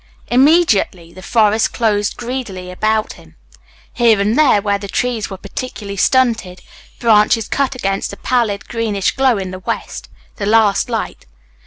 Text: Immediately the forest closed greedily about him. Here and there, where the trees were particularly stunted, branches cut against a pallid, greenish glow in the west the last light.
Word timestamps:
Immediately 0.31 1.13
the 1.13 1.21
forest 1.21 1.73
closed 1.73 2.17
greedily 2.17 2.71
about 2.71 3.13
him. 3.13 3.35
Here 3.93 4.19
and 4.19 4.35
there, 4.35 4.59
where 4.59 4.79
the 4.79 4.87
trees 4.87 5.29
were 5.29 5.37
particularly 5.37 5.95
stunted, 5.95 6.63
branches 6.97 7.47
cut 7.47 7.75
against 7.75 8.11
a 8.11 8.17
pallid, 8.17 8.67
greenish 8.67 9.15
glow 9.15 9.37
in 9.37 9.51
the 9.51 9.59
west 9.59 10.09
the 10.37 10.47
last 10.47 10.89
light. 10.89 11.27